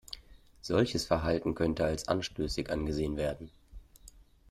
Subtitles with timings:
[0.63, 3.51] Solches Verhalten könnte als anstößig angesehen werden.